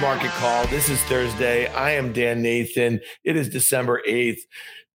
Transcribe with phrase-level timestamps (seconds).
[0.00, 0.66] Market Call.
[0.66, 1.66] This is Thursday.
[1.66, 3.00] I am Dan Nathan.
[3.22, 4.40] It is December 8th.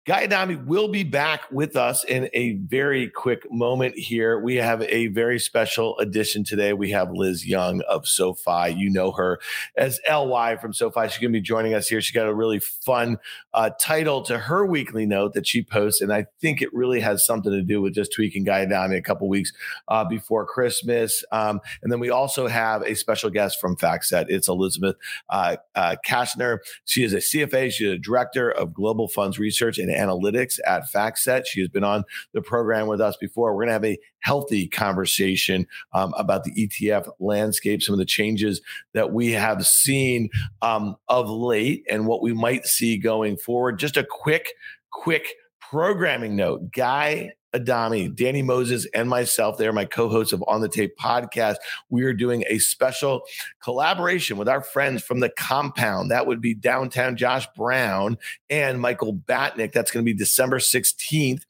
[0.05, 4.39] Guy Adami will be back with us in a very quick moment here.
[4.39, 6.73] We have a very special edition today.
[6.73, 8.75] We have Liz Young of SoFi.
[8.77, 9.39] You know her
[9.75, 11.07] as LY from SoFi.
[11.07, 12.01] She's going to be joining us here.
[12.01, 13.17] She got a really fun
[13.55, 17.25] uh, title to her weekly note that she posts, and I think it really has
[17.25, 19.53] something to do with just tweaking Guy Adami a couple weeks
[19.87, 21.23] uh, before Christmas.
[21.31, 24.27] Um, and then we also have a special guest from FactSet.
[24.29, 24.97] It's Elisabeth
[25.31, 26.59] uh, uh Kashner.
[26.85, 27.71] She is a CFA.
[27.71, 31.45] She's a director of global funds research and analytics at FactSet.
[31.45, 32.03] She has been on
[32.33, 33.53] the program with us before.
[33.53, 38.05] We're going to have a healthy conversation um, about the ETF landscape, some of the
[38.05, 38.61] changes
[38.93, 40.29] that we have seen
[40.61, 43.79] um, of late, and what we might see going forward.
[43.79, 44.53] Just a quick,
[44.91, 45.27] quick
[45.75, 46.71] programming note.
[46.71, 49.57] Guy Adami, Danny Moses, and myself.
[49.57, 51.57] They are my co hosts of On the Tape podcast.
[51.89, 53.23] We are doing a special
[53.61, 56.11] collaboration with our friends from the compound.
[56.11, 58.17] That would be downtown Josh Brown
[58.49, 59.73] and Michael Batnick.
[59.73, 61.41] That's going to be December 16th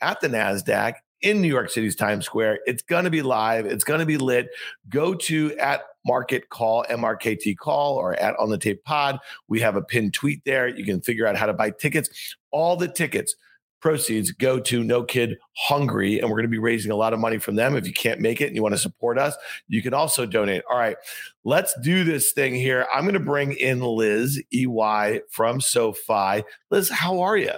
[0.00, 2.60] at the NASDAQ in New York City's Times Square.
[2.66, 3.66] It's going to be live.
[3.66, 4.50] It's going to be lit.
[4.90, 9.18] Go to at market call MRKT call or at on the tape pod.
[9.48, 10.68] We have a pinned tweet there.
[10.68, 12.36] You can figure out how to buy tickets.
[12.52, 13.34] All the tickets
[13.82, 17.18] proceeds go to No Kid Hungry, and we're going to be raising a lot of
[17.18, 17.76] money from them.
[17.76, 19.36] If you can't make it and you want to support us,
[19.68, 20.62] you can also donate.
[20.70, 20.96] All right,
[21.44, 22.86] let's do this thing here.
[22.94, 26.44] I'm going to bring in Liz LY from SoFi.
[26.70, 27.52] Liz, how are you?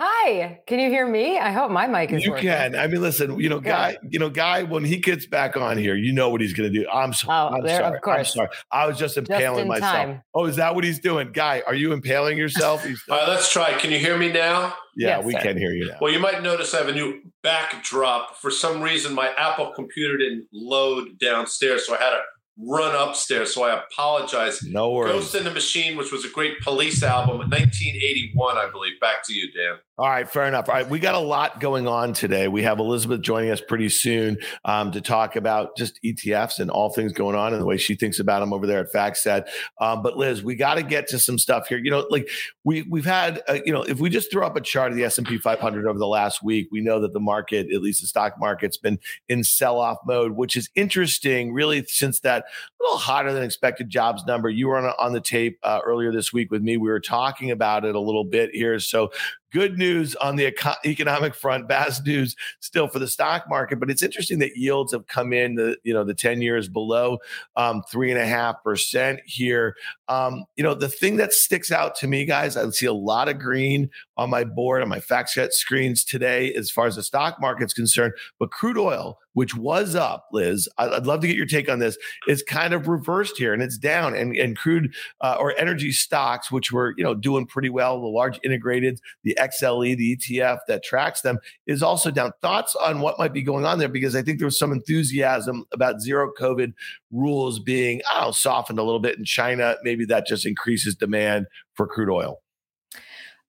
[0.00, 1.40] Hi, can you hear me?
[1.40, 2.24] I hope my mic is.
[2.24, 2.48] You working.
[2.48, 2.76] can.
[2.76, 3.40] I mean, listen.
[3.40, 3.96] You know, guy.
[4.08, 4.62] You know, guy.
[4.62, 6.88] When he gets back on here, you know what he's going to do.
[6.88, 7.96] I'm, so, oh, I'm there, sorry.
[7.96, 8.18] Of course.
[8.18, 8.48] I'm sorry.
[8.70, 9.92] I was just impaling just myself.
[9.92, 10.22] Time.
[10.32, 11.64] Oh, is that what he's doing, guy?
[11.66, 12.86] Are you impaling yourself?
[12.86, 13.72] All right, let's try.
[13.72, 14.72] Can you hear me now?
[14.94, 15.40] Yeah, yes, we sir.
[15.40, 15.98] can hear you now.
[16.00, 18.36] Well, you might notice I have a new backdrop.
[18.36, 22.20] For some reason, my Apple computer didn't load downstairs, so I had to
[22.56, 23.52] run upstairs.
[23.52, 24.62] So I apologize.
[24.62, 25.12] No worries.
[25.12, 29.00] Ghost in the Machine, which was a great police album, 1981, I believe.
[29.00, 29.78] Back to you, Dan.
[29.98, 30.68] All right, fair enough.
[30.68, 32.46] All right, we got a lot going on today.
[32.46, 36.90] We have Elisabeth joining us pretty soon um, to talk about just ETFs and all
[36.90, 39.48] things going on and the way she thinks about them over there at FactSet.
[39.80, 41.78] Um, but Liz, we got to get to some stuff here.
[41.78, 42.28] You know, like
[42.62, 45.02] we we've had, uh, you know, if we just throw up a chart of the
[45.02, 48.00] S and P 500 over the last week, we know that the market, at least
[48.00, 52.44] the stock market's been in sell-off mode, which is interesting, really, since that
[52.80, 54.48] little hotter than expected jobs number.
[54.48, 56.76] You were on on the tape uh, earlier this week with me.
[56.76, 58.78] We were talking about it a little bit here.
[58.78, 59.10] So
[59.52, 63.80] good news on the eco- economic front, bad news still for the stock market.
[63.80, 67.18] But it's interesting that yields have come in, the you know the ten years below
[67.56, 69.76] um, three and a half percent here.
[70.08, 73.28] Um, you know the thing that sticks out to me, guys, I see a lot
[73.28, 77.40] of green on my board on my FactSet screens today as far as the stock
[77.40, 78.12] market's concerned.
[78.38, 80.68] But crude oil which was up, Liz.
[80.78, 81.96] I'd love to get your take on this.
[82.26, 84.16] Is kind of reversed here, and it's down.
[84.16, 88.08] And and crude uh, or energy stocks, which were you know doing pretty well, the
[88.08, 92.32] large integrated, the XLE, the ETF that tracks them, is also down.
[92.42, 93.88] Thoughts on what might be going on there?
[93.88, 96.72] Because I think there was some enthusiasm about zero COVID
[97.12, 99.76] rules being oh softened a little bit in China.
[99.84, 102.40] Maybe that just increases demand for crude oil.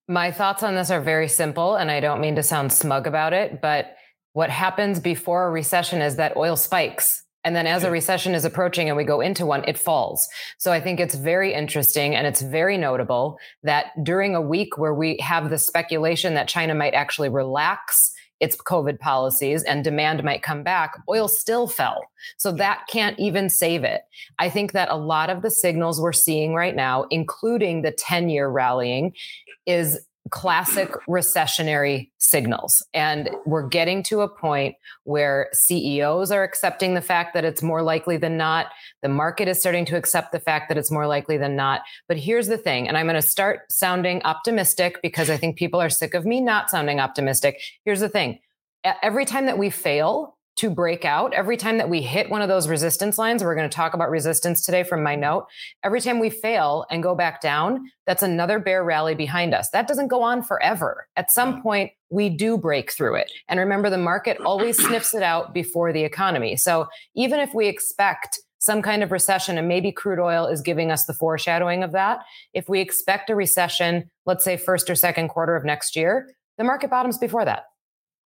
[0.10, 3.32] My thoughts on this are very simple, and I don't mean to sound smug about
[3.32, 3.96] it, but
[4.34, 7.24] what happens before a recession is that oil spikes.
[7.44, 10.28] And then as a recession is approaching and we go into one, it falls.
[10.58, 14.96] So I think it's very interesting and it's very notable that during a week where
[14.96, 20.42] we have the speculation that China might actually relax its COVID policies and demand might
[20.42, 22.02] come back, oil still fell.
[22.38, 24.02] So that can't even save it.
[24.38, 28.30] I think that a lot of the signals we're seeing right now, including the 10
[28.30, 29.14] year rallying,
[29.70, 30.00] is
[30.32, 32.86] classic recessionary signals.
[32.94, 37.82] And we're getting to a point where CEOs are accepting the fact that it's more
[37.82, 38.68] likely than not.
[39.02, 41.82] The market is starting to accept the fact that it's more likely than not.
[42.08, 45.82] But here's the thing, and I'm going to start sounding optimistic because I think people
[45.82, 47.62] are sick of me not sounding optimistic.
[47.86, 48.40] Here's the thing
[49.04, 51.34] every time that we fail, to break out.
[51.34, 54.10] Every time that we hit one of those resistance lines, we're going to talk about
[54.10, 55.48] resistance today from my note.
[55.86, 59.70] Every time we fail and go back down, that's another bear rally behind us.
[59.70, 61.08] That doesn't go on forever.
[61.16, 63.32] At some point, we do break through it.
[63.48, 66.58] And remember, the market always sniffs it out before the economy.
[66.58, 70.92] So even if we expect some kind of recession, and maybe crude oil is giving
[70.92, 72.20] us the foreshadowing of that,
[72.54, 76.66] if we expect a recession, let's say first or second quarter of next year, the
[76.66, 77.64] market bottoms before that.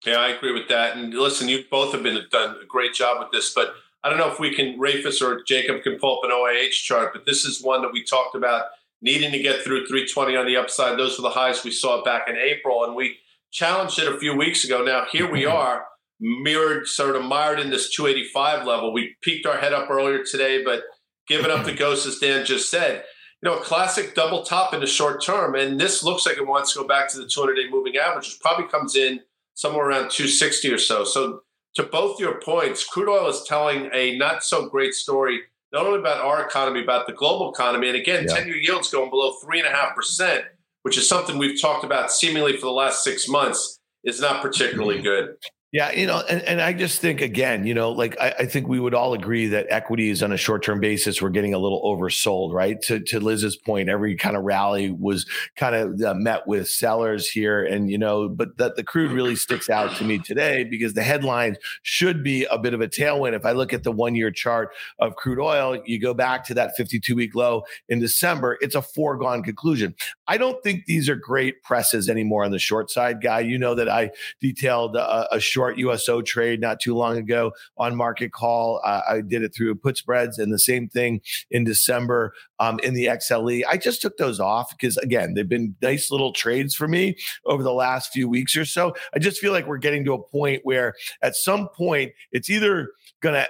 [0.06, 0.97] Yeah, I agree with that.
[0.97, 4.19] And listen, you both have been done a great job with this, but I don't
[4.19, 7.44] know if we can, Rafus or Jacob can pull up an OIH chart, but this
[7.44, 8.67] is one that we talked about
[9.02, 10.99] needing to get through 320 on the upside.
[10.99, 13.19] Those were the highs we saw back in April, and we
[13.50, 14.82] challenged it a few weeks ago.
[14.82, 15.56] Now here we mm-hmm.
[15.56, 15.87] are,
[16.19, 18.93] mirrored, sort of mired in this 285 level.
[18.93, 20.85] We peaked our head up earlier today, but
[21.29, 23.05] giving up the ghost, as Dan just said.
[23.43, 25.55] You know, a classic double top in the short term.
[25.55, 28.26] And this looks like it wants to go back to the 200 day moving average,
[28.26, 29.20] which probably comes in
[29.61, 31.05] somewhere around 260 or so.
[31.05, 31.43] So,
[31.75, 35.43] to both your points, crude oil is telling a not so great story,
[35.73, 37.89] not only about our economy, about the global economy.
[37.89, 40.43] And again, 10 year yields going below 3.5%,
[40.83, 44.97] which is something we've talked about seemingly for the last six months, is not particularly
[44.97, 45.05] mm-hmm.
[45.05, 45.37] good.
[45.72, 48.67] Yeah, you know, and, and I just think again, you know, like I, I think
[48.67, 51.81] we would all agree that equities on a short term basis were getting a little
[51.84, 52.82] oversold, right?
[52.82, 57.31] To to Liz's point, every kind of rally was kind of uh, met with sellers
[57.31, 60.94] here, and you know, but that the crude really sticks out to me today because
[60.94, 63.34] the headlines should be a bit of a tailwind.
[63.34, 66.55] If I look at the one year chart of crude oil, you go back to
[66.55, 69.94] that 52 week low in December, it's a foregone conclusion.
[70.26, 73.38] I don't think these are great presses anymore on the short side, guy.
[73.38, 77.53] You know that I detailed a, a short short USO trade not too long ago
[77.77, 78.81] on market call.
[78.83, 81.21] Uh, I did it through put spreads and the same thing
[81.51, 83.65] in December um, in the XLE.
[83.69, 87.15] I just took those off because, again, they've been nice little trades for me
[87.45, 88.95] over the last few weeks or so.
[89.15, 92.93] I just feel like we're getting to a point where at some point it's either
[93.21, 93.47] going to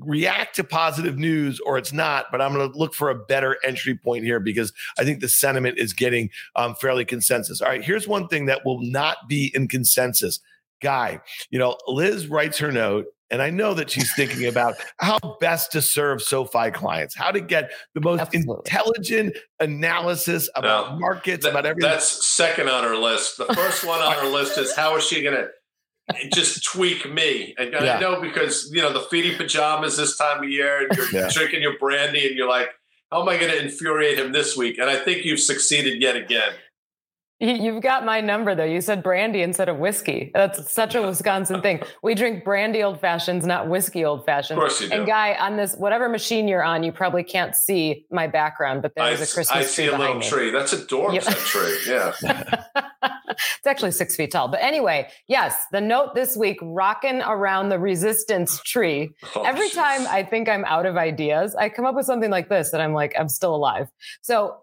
[0.00, 3.56] react to positive news or it's not, but I'm going to look for a better
[3.64, 7.62] entry point here because I think the sentiment is getting um, fairly consensus.
[7.62, 10.40] All right, here's one thing that will not be in consensus
[10.80, 11.20] guy.
[11.50, 15.72] You know, Liz writes her note, and I know that she's thinking about how best
[15.72, 18.56] to serve SoFi clients, how to get the most Absolutely.
[18.64, 21.90] intelligent analysis about no, markets, that, about everything.
[21.90, 23.36] That's second on her list.
[23.36, 25.48] The first one on her list is how is she going to
[26.32, 27.54] just tweak me.
[27.58, 27.96] And yeah.
[27.96, 31.28] I know because, you know, the feety pajamas this time of year and you're yeah.
[31.30, 32.70] drinking your brandy and you're like,
[33.10, 34.78] how am I going to infuriate him this week?
[34.78, 36.52] And I think you've succeeded yet again.
[37.40, 38.64] You've got my number though.
[38.64, 40.32] You said brandy instead of whiskey.
[40.34, 41.82] That's such a Wisconsin thing.
[42.02, 44.56] We drink brandy old fashions, not whiskey old fashions.
[44.56, 44.94] Of course you do.
[44.94, 48.92] And guy, on this whatever machine you're on, you probably can't see my background, but
[48.96, 49.60] there's a Christmas tree.
[49.60, 50.28] I see tree a little me.
[50.28, 50.50] tree.
[50.50, 51.24] That's a dorm yep.
[51.24, 51.76] tree.
[51.88, 52.12] Yeah.
[53.32, 54.48] it's actually six feet tall.
[54.48, 59.10] But anyway, yes, the note this week, rocking around the resistance tree.
[59.34, 59.74] Oh, Every geez.
[59.74, 62.80] time I think I'm out of ideas, I come up with something like this that
[62.80, 63.88] I'm like, I'm still alive.
[64.22, 64.56] So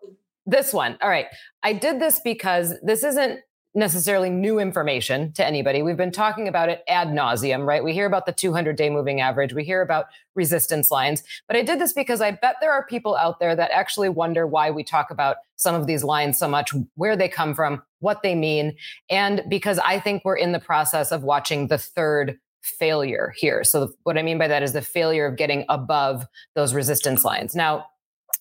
[0.45, 0.97] this one.
[1.01, 1.27] All right.
[1.63, 3.39] I did this because this isn't
[3.75, 5.83] necessarily new information to anybody.
[5.83, 7.83] We've been talking about it ad nauseum, right?
[7.83, 9.53] We hear about the 200 day moving average.
[9.53, 11.23] We hear about resistance lines.
[11.47, 14.47] But I did this because I bet there are people out there that actually wonder
[14.47, 18.23] why we talk about some of these lines so much, where they come from, what
[18.23, 18.77] they mean.
[19.09, 23.63] And because I think we're in the process of watching the third failure here.
[23.63, 26.25] So what I mean by that is the failure of getting above
[26.55, 27.55] those resistance lines.
[27.55, 27.87] Now,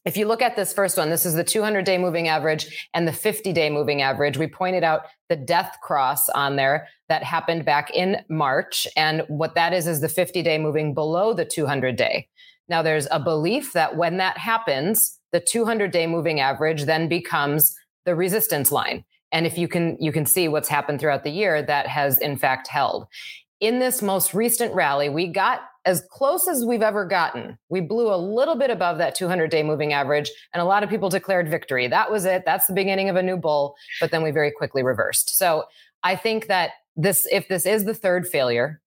[0.05, 3.09] if you look at this first one, this is the 200 day moving average and
[3.09, 4.37] the 50 day moving average.
[4.37, 8.87] We pointed out the death cross on there that happened back in March.
[8.97, 12.29] And what that is, is the 50 day moving below the 200 day.
[12.69, 17.75] Now, there's a belief that when that happens, the 200 day moving average then becomes
[18.05, 19.05] the resistance line.
[19.33, 22.37] And if you can, you can see what's happened throughout the year that has in
[22.37, 23.07] fact held.
[23.61, 27.59] In this most recent rally, we got as close as we've ever gotten.
[27.69, 30.91] We blew a little bit above that 200 day moving average, and a lot of
[30.91, 31.89] people declared victory.
[31.89, 32.45] That was it.
[32.45, 35.37] That's the beginning of a new bull, but then we very quickly reversed.
[35.37, 35.65] So
[36.03, 38.81] I think that this, if this is the third failure,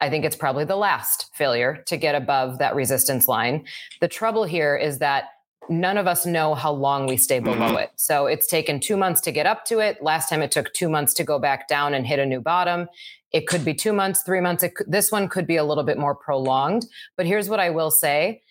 [0.00, 3.66] I think it's probably the last failure to get above that resistance line.
[4.00, 5.26] The trouble here is that
[5.68, 7.76] none of us know how long we stay below mm-hmm.
[7.78, 7.90] it.
[7.96, 10.02] So it's taken two months to get up to it.
[10.02, 12.88] Last time it took two months to go back down and hit a new bottom.
[13.32, 14.64] It could be two months, three months.
[14.74, 16.86] Could, this one could be a little bit more prolonged.
[17.16, 18.42] But here's what I will say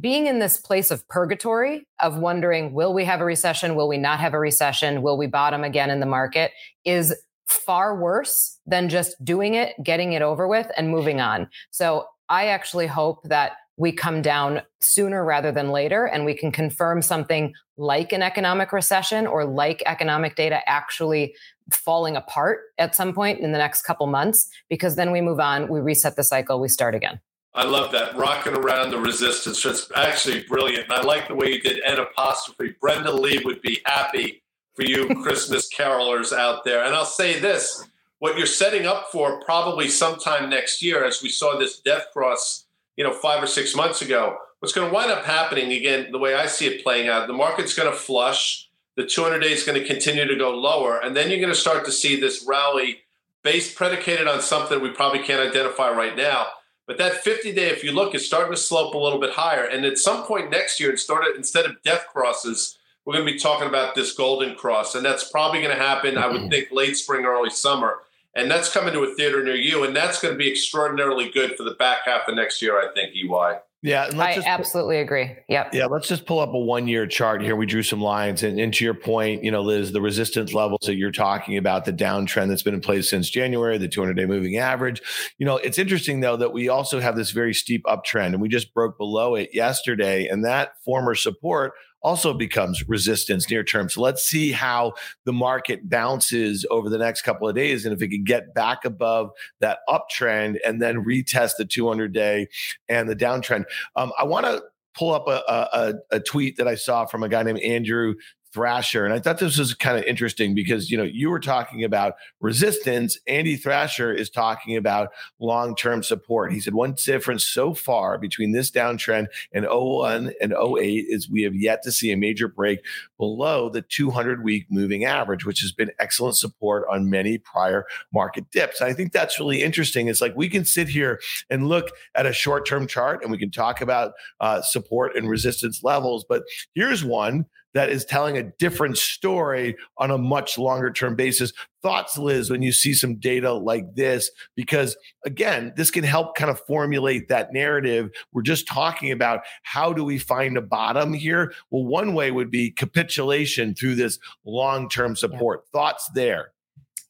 [0.00, 3.74] being in this place of purgatory of wondering, will we have a recession?
[3.74, 5.02] Will we not have a recession?
[5.02, 6.52] Will we bottom again in the market
[6.86, 7.14] is
[7.46, 11.48] far worse than just doing it, getting it over with, and moving on.
[11.70, 13.52] So I actually hope that
[13.82, 18.72] we come down sooner rather than later and we can confirm something like an economic
[18.72, 21.34] recession or like economic data actually
[21.72, 25.66] falling apart at some point in the next couple months because then we move on,
[25.66, 27.18] we reset the cycle, we start again.
[27.54, 29.64] I love that rocking around the resistance.
[29.64, 30.84] It's actually brilliant.
[30.84, 32.76] And I like the way you did N apostrophe.
[32.80, 34.44] Brenda Lee would be happy
[34.76, 36.84] for you Christmas carolers out there.
[36.84, 37.84] And I'll say this
[38.20, 42.68] what you're setting up for probably sometime next year, as we saw this death cross,
[42.96, 46.18] you know, five or six months ago, what's going to wind up happening again, the
[46.18, 49.64] way I see it playing out, the market's going to flush the 200 day is
[49.64, 50.98] going to continue to go lower.
[50.98, 53.02] And then you're going to start to see this rally
[53.42, 56.48] based predicated on something we probably can't identify right now.
[56.86, 59.64] But that 50 day, if you look, is starting to slope a little bit higher.
[59.64, 63.68] And at some point next year, instead of death crosses, we're going to be talking
[63.68, 64.94] about this golden cross.
[64.94, 66.50] And that's probably going to happen, I would mm-hmm.
[66.50, 68.00] think, late spring, early summer.
[68.34, 69.84] And that's coming to a theater near you.
[69.84, 72.92] And that's going to be extraordinarily good for the back half of next year, I
[72.94, 73.58] think, LY.
[73.84, 75.34] Yeah, I absolutely agree.
[75.48, 75.74] Yep.
[75.74, 77.56] Yeah, let's just pull up a one-year chart here.
[77.56, 80.82] We drew some lines, and, and to your point, you know, Liz, the resistance levels
[80.84, 84.56] that you're talking about, the downtrend that's been in place since January, the 200-day moving
[84.56, 85.02] average.
[85.38, 88.48] You know, it's interesting though that we also have this very steep uptrend, and we
[88.48, 91.72] just broke below it yesterday, and that former support
[92.02, 93.88] also becomes resistance near term.
[93.88, 94.94] So let's see how
[95.24, 97.84] the market bounces over the next couple of days.
[97.84, 99.30] And if it can get back above
[99.60, 102.48] that uptrend and then retest the 200 day
[102.88, 103.64] and the downtrend.
[103.96, 104.62] Um, I want to
[104.94, 108.14] pull up a, a, a, tweet that I saw from a guy named Andrew
[108.52, 109.04] Thrasher.
[109.04, 112.14] And I thought this was kind of interesting because, you know, you were talking about
[112.40, 113.18] resistance.
[113.26, 116.52] Andy Thrasher is talking about long term support.
[116.52, 121.42] He said, one difference so far between this downtrend and 01 and 08 is we
[121.42, 122.80] have yet to see a major break
[123.18, 128.50] below the 200 week moving average, which has been excellent support on many prior market
[128.50, 128.80] dips.
[128.82, 130.08] I think that's really interesting.
[130.08, 133.38] It's like we can sit here and look at a short term chart and we
[133.38, 136.42] can talk about uh, support and resistance levels, but
[136.74, 141.52] here's one that is telling a different story on a much longer term basis.
[141.82, 144.30] Thoughts, Liz, when you see some data like this?
[144.54, 148.10] Because again, this can help kind of formulate that narrative.
[148.32, 151.52] We're just talking about how do we find a bottom here?
[151.70, 155.64] Well, one way would be capitulation through this long term support.
[155.64, 155.80] Yeah.
[155.80, 156.52] Thoughts there?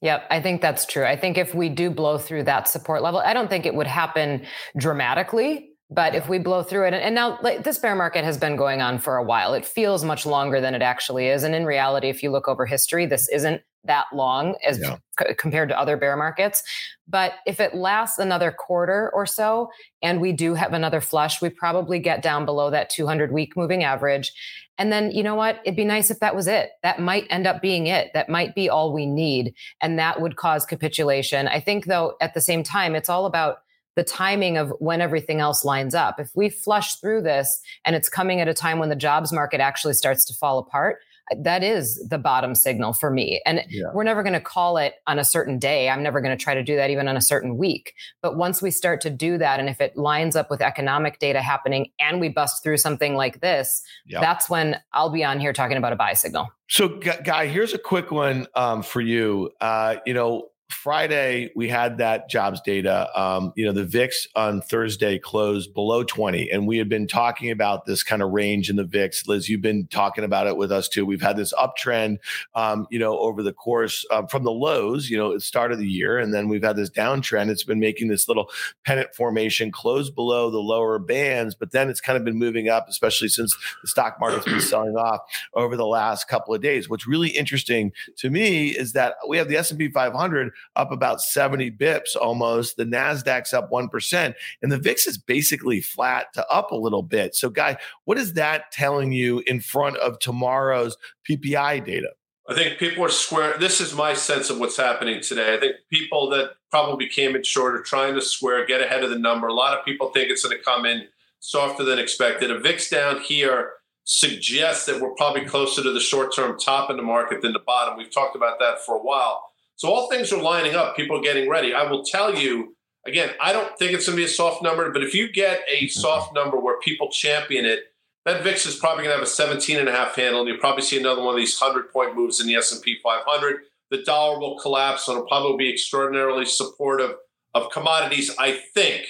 [0.01, 1.05] Yep, I think that's true.
[1.05, 3.87] I think if we do blow through that support level, I don't think it would
[3.87, 8.37] happen dramatically but if we blow through it, and now like, this bear market has
[8.37, 11.43] been going on for a while, it feels much longer than it actually is.
[11.43, 14.97] And in reality, if you look over history, this isn't that long as yeah.
[15.19, 16.63] c- compared to other bear markets.
[17.07, 19.69] But if it lasts another quarter or so,
[20.01, 23.83] and we do have another flush, we probably get down below that 200 week moving
[23.83, 24.31] average.
[24.77, 25.59] And then, you know what?
[25.65, 26.71] It'd be nice if that was it.
[26.81, 28.11] That might end up being it.
[28.13, 29.53] That might be all we need.
[29.81, 31.47] And that would cause capitulation.
[31.47, 33.57] I think, though, at the same time, it's all about
[33.95, 36.19] the timing of when everything else lines up.
[36.19, 39.59] If we flush through this and it's coming at a time when the jobs market
[39.59, 40.97] actually starts to fall apart,
[41.41, 43.41] that is the bottom signal for me.
[43.45, 43.85] And yeah.
[43.93, 45.89] we're never going to call it on a certain day.
[45.89, 47.93] I'm never going to try to do that even on a certain week.
[48.21, 51.41] But once we start to do that, and if it lines up with economic data
[51.41, 54.19] happening and we bust through something like this, yeah.
[54.19, 56.49] that's when I'll be on here talking about a buy signal.
[56.69, 59.51] So, Guy, here's a quick one um, for you.
[59.61, 63.09] Uh, you know, Friday, we had that jobs data.
[63.19, 66.49] Um, you know, the VIX on Thursday closed below 20.
[66.49, 69.27] And we had been talking about this kind of range in the VIX.
[69.27, 71.05] Liz, you've been talking about it with us too.
[71.05, 72.19] We've had this uptrend,
[72.55, 75.71] um, you know, over the course uh, from the lows, you know, at the start
[75.71, 76.17] of the year.
[76.17, 77.49] And then we've had this downtrend.
[77.49, 78.49] It's been making this little
[78.85, 82.87] pennant formation close below the lower bands, but then it's kind of been moving up,
[82.89, 85.21] especially since the stock market's been selling off
[85.53, 86.89] over the last couple of days.
[86.89, 91.71] What's really interesting to me is that we have the S&P 500 up about 70
[91.71, 92.77] bips almost.
[92.77, 97.35] The NASDAQ's up 1%, and the VIX is basically flat to up a little bit.
[97.35, 100.97] So, Guy, what is that telling you in front of tomorrow's
[101.29, 102.09] PPI data?
[102.49, 103.57] I think people are square.
[103.57, 105.53] This is my sense of what's happening today.
[105.53, 109.09] I think people that probably came in short are trying to square, get ahead of
[109.09, 109.47] the number.
[109.47, 111.07] A lot of people think it's going to come in
[111.39, 112.51] softer than expected.
[112.51, 113.73] A VIX down here
[114.05, 117.59] suggests that we're probably closer to the short term top in the market than the
[117.59, 117.97] bottom.
[117.97, 119.52] We've talked about that for a while.
[119.83, 120.95] So all things are lining up.
[120.95, 121.73] People are getting ready.
[121.73, 122.73] I will tell you
[123.05, 123.31] again.
[123.41, 125.89] I don't think it's going to be a soft number, but if you get a
[125.89, 127.91] soft number where people champion it,
[128.23, 130.57] that VIX is probably going to have a 17 and a half handle, and you'll
[130.57, 133.57] probably see another one of these 100 point moves in the S&P 500.
[133.91, 137.15] The dollar will collapse, and it'll probably be extraordinarily supportive
[137.53, 138.33] of commodities.
[138.39, 139.05] I think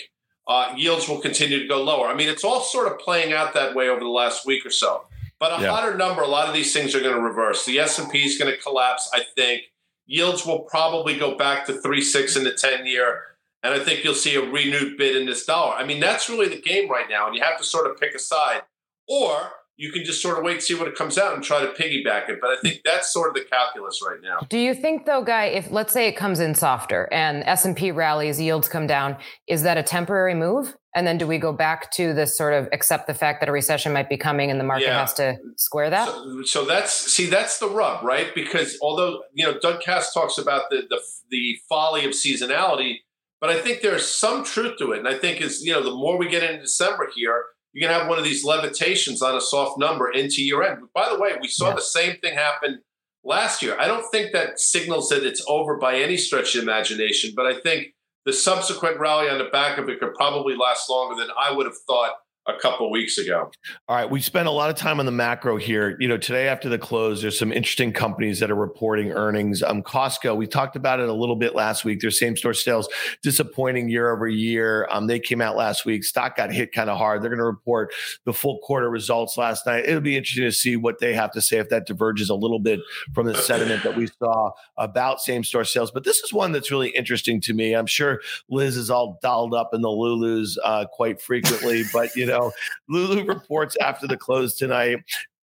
[0.47, 2.07] uh, yields will continue to go lower.
[2.07, 4.71] I mean, it's all sort of playing out that way over the last week or
[4.71, 5.03] so.
[5.39, 5.69] But a yeah.
[5.69, 7.63] hotter number, a lot of these things are going to reverse.
[7.63, 9.65] The S&P is going to collapse, I think
[10.05, 13.21] yields will probably go back to three six in the 10 year.
[13.63, 15.75] And i think you'll see a renewed bid in this dollar.
[15.75, 18.13] I mean that's really the game right now and you have to sort of pick
[18.13, 18.61] a side.
[19.07, 21.59] Or you can just sort of wait and see what it comes out and try
[21.61, 22.39] to piggyback it.
[22.41, 24.39] But i think that's sort of the calculus right now.
[24.49, 28.39] Do you think though guy if let's say it comes in softer and s&p rallies
[28.39, 29.17] yields come down
[29.47, 32.69] is that a temporary move and then do we go back to this sort of
[32.71, 34.99] accept the fact that a recession might be coming and the market yeah.
[34.99, 36.07] has to square that?
[36.07, 38.33] So, so, that's see that's the rub, right?
[38.35, 42.97] Because although you know Doug Kass talks about the, the the folly of seasonality,
[43.41, 44.99] but I think there's some truth to it.
[44.99, 47.99] And I think is you know the more we get into December here, you're gonna
[47.99, 50.79] have one of these levitations on a soft number into year end.
[50.81, 51.75] But By the way, we saw yeah.
[51.75, 52.81] the same thing happen
[53.23, 53.77] last year.
[53.79, 57.59] I don't think that signals that it's over by any stretch of imagination, but I
[57.59, 57.93] think
[58.25, 61.65] the subsequent rally on the back of it could probably last longer than I would
[61.65, 62.13] have thought
[62.45, 63.49] a couple weeks ago.
[63.87, 65.95] All right, we spent a lot of time on the macro here.
[65.99, 69.63] You know, today after the close, there's some interesting companies that are reporting earnings.
[69.63, 72.01] Um, Costco, we talked about it a little bit last week.
[72.01, 72.89] Their same store sales
[73.21, 74.87] disappointing year over year.
[74.91, 76.03] Um, they came out last week.
[76.03, 77.21] Stock got hit kind of hard.
[77.21, 77.93] They're going to report
[78.25, 79.85] the full quarter results last night.
[79.85, 82.59] It'll be interesting to see what they have to say if that diverges a little
[82.59, 82.81] bit
[83.13, 85.91] from the sentiment that we saw about same store sales.
[85.91, 87.73] But this is one that's really interesting to me.
[87.73, 88.19] I'm sure
[88.49, 92.51] Liz is all dolled up in the Lulus uh, quite frequently, but you know know,
[92.89, 94.99] Lulu reports after the close tonight.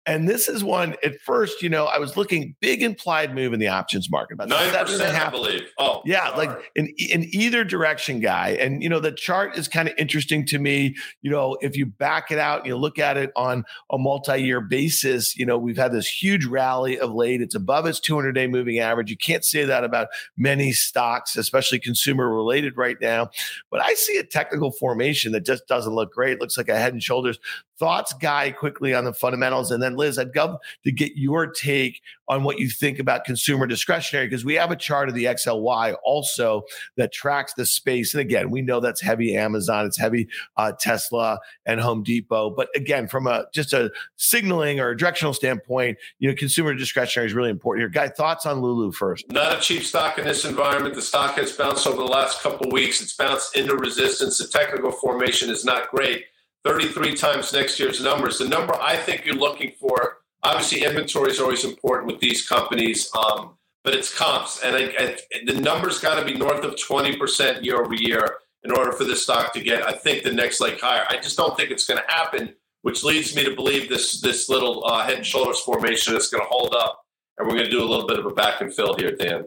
[0.07, 3.61] And this is one at first, you know, I was looking big implied move in
[3.61, 5.63] the options market about nine percent, I believe.
[5.79, 8.51] Oh, yeah, like in in either direction, guy.
[8.61, 10.95] And you know, the chart is kind of interesting to me.
[11.23, 15.37] You know, if you back it out, you look at it on a multi-year basis.
[15.37, 17.41] You know, we've had this huge rally of late.
[17.41, 19.11] It's above its 200-day moving average.
[19.11, 23.31] You can't say that about many stocks, especially consumer related right now.
[23.71, 26.35] But I see a technical formation that just doesn't look great.
[26.35, 27.39] It looks like a head and shoulders
[27.79, 29.71] thoughts, Guy, quickly on the fundamentals.
[29.71, 33.67] And then, Liz, I'd love to get your take on what you think about consumer
[33.67, 36.63] discretionary because we have a chart of the XLY also
[36.97, 38.15] that tracks the space.
[38.15, 42.51] And again, we know that's heavy Amazon, it's heavy uh, Tesla and Home Depot.
[42.51, 47.27] But again, from a just a signaling or a directional standpoint, you know, consumer discretionary
[47.27, 47.89] is really important here.
[47.89, 49.31] Guy, thoughts on Lulu first?
[49.31, 50.95] Not a cheap stock in this environment.
[50.95, 53.01] The stock has bounced over the last couple weeks.
[53.01, 54.39] It's bounced into resistance.
[54.39, 56.25] The technical formation is not great
[56.65, 58.39] 33 times next year's numbers.
[58.39, 63.11] The number I think you're looking for, obviously, inventory is always important with these companies,
[63.15, 64.63] um, but it's comps.
[64.65, 65.17] And, I,
[65.47, 69.23] the number's got to be north of 20% year over year in order for this
[69.23, 71.05] stock to get, I think, the next leg higher.
[71.11, 74.49] I just don't think it's going to happen, which leads me to believe this, this
[74.49, 77.03] little uh, head and shoulders formation is going to hold up.
[77.37, 79.45] And we're going to do a little bit of a back and fill here, Dan.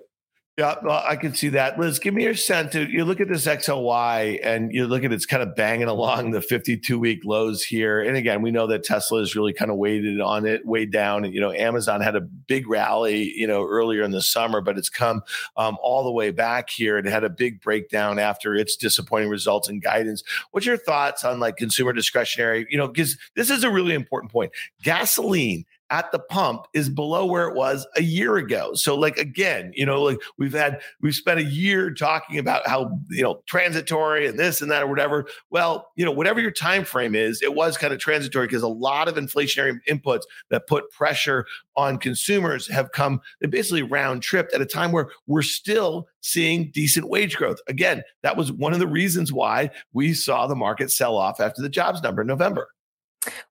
[0.57, 1.77] Yeah, well, I can see that.
[1.77, 2.73] Liz, give me your sense.
[2.73, 6.41] You look at this XLY and you look at it's kind of banging along the
[6.41, 8.01] 52 week lows here.
[8.01, 11.25] And again, we know that Tesla is really kind of weighted on it, way down.
[11.25, 14.79] And, you know, Amazon had a big rally, you know, earlier in the summer, but
[14.79, 15.21] it's come
[15.57, 16.97] um, all the way back here.
[16.97, 20.23] It had a big breakdown after its disappointing results and guidance.
[20.49, 22.65] What's your thoughts on like consumer discretionary?
[22.71, 24.51] You know, because this is a really important point.
[24.81, 28.73] Gasoline at the pump is below where it was a year ago.
[28.73, 32.99] So like again, you know, like we've had we've spent a year talking about how,
[33.09, 35.25] you know, transitory and this and that or whatever.
[35.49, 38.67] Well, you know, whatever your time frame is, it was kind of transitory because a
[38.67, 41.45] lot of inflationary inputs that put pressure
[41.75, 46.71] on consumers have come they basically round tripped at a time where we're still seeing
[46.71, 47.59] decent wage growth.
[47.67, 51.61] Again, that was one of the reasons why we saw the market sell off after
[51.61, 52.69] the jobs number in November.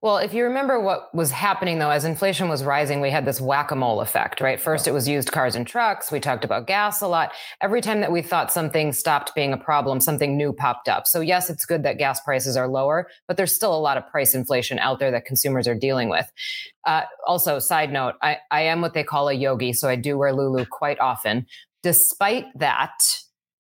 [0.01, 3.41] Well, if you remember what was happening though, as inflation was rising, we had this
[3.41, 4.61] whack a mole effect, right?
[4.61, 6.13] First, it was used cars and trucks.
[6.13, 7.33] We talked about gas a lot.
[7.61, 11.07] Every time that we thought something stopped being a problem, something new popped up.
[11.07, 14.07] So, yes, it's good that gas prices are lower, but there's still a lot of
[14.09, 16.31] price inflation out there that consumers are dealing with.
[16.85, 19.73] Uh, also, side note, I, I am what they call a yogi.
[19.73, 21.47] So, I do wear Lulu quite often.
[21.83, 22.93] Despite that,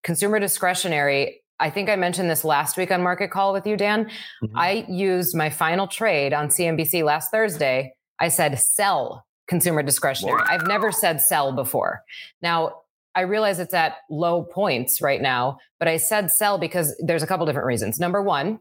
[0.02, 4.07] consumer discretionary I think I mentioned this last week on Market Call with you, Dan.
[4.42, 4.59] Mm-hmm.
[4.59, 7.95] I used my final trade on CNBC last Thursday.
[8.19, 10.42] I said sell consumer discretionary.
[10.49, 12.03] I've never said sell before.
[12.42, 12.81] Now,
[13.14, 17.27] I realize it's at low points right now, but I said sell because there's a
[17.27, 17.99] couple different reasons.
[17.99, 18.59] Number one,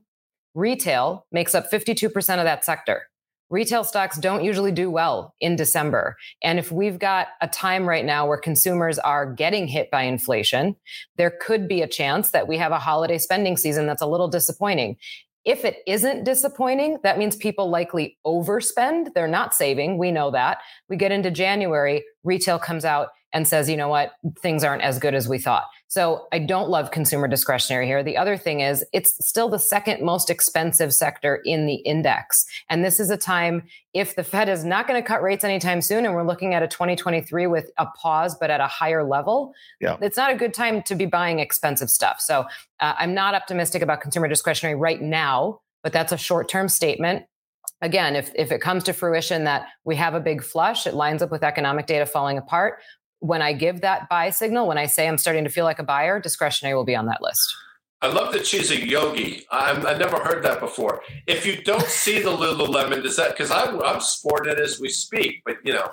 [0.53, 3.07] retail makes up 52% of that sector
[3.49, 6.17] retail stocks don't usually do well in December.
[6.41, 10.75] And if we've got a time right now where consumers are getting hit by inflation,
[11.17, 14.27] there could be a chance that we have a holiday spending season that's a little
[14.27, 14.97] disappointing.
[15.45, 19.13] If it isn't disappointing, that means people likely overspend.
[19.13, 19.99] They're not saving.
[19.99, 20.57] We know that.
[20.89, 24.97] We get into January, retail comes out and says, you know what, things aren't as
[24.97, 25.65] good as we thought.
[25.87, 28.01] So I don't love consumer discretionary here.
[28.01, 32.45] The other thing is it's still the second most expensive sector in the index.
[32.69, 35.81] And this is a time if the Fed is not going to cut rates anytime
[35.81, 39.53] soon and we're looking at a 2023 with a pause but at a higher level,
[39.81, 39.97] yeah.
[40.01, 42.21] it's not a good time to be buying expensive stuff.
[42.21, 42.45] So
[42.79, 47.25] uh, I'm not optimistic about consumer discretionary right now, but that's a short-term statement
[47.81, 51.21] again, if, if it comes to fruition that we have a big flush, it lines
[51.21, 52.79] up with economic data falling apart,
[53.25, 55.83] when I give that buy signal, when I say I'm starting to feel like a
[55.83, 57.55] buyer, discretionary will be on that list.
[58.01, 59.45] I love that she's a yogi.
[59.49, 61.01] I'm, I've never heard that before.
[61.25, 64.89] If you don't see the Lululemon, does that because I'm, I'm sporting it as we
[64.89, 65.89] speak, but you know,